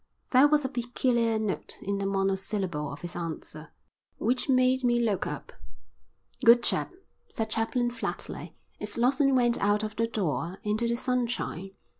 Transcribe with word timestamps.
There 0.31 0.47
was 0.47 0.65
a 0.65 0.69
peculiar 0.69 1.37
note 1.37 1.77
in 1.79 1.99
the 1.99 2.07
monosyllable 2.07 2.91
of 2.91 3.01
his 3.01 3.15
answer 3.15 3.71
which 4.17 4.49
made 4.49 4.83
me 4.83 4.99
look 4.99 5.27
up. 5.27 5.53
"Good 6.43 6.63
chap," 6.63 6.91
said 7.29 7.51
Chaplin 7.51 7.91
flatly, 7.91 8.55
as 8.79 8.97
Lawson 8.97 9.35
went 9.35 9.59
out 9.59 9.83
of 9.83 9.97
the 9.97 10.07
door 10.07 10.57
into 10.63 10.87
the 10.87 10.95
sunshine. 10.97 11.73